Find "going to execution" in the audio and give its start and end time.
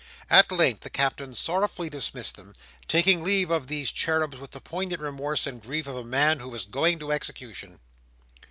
6.65-7.79